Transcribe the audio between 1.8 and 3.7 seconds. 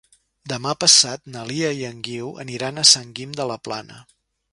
i en Guiu aniran a Sant Guim de la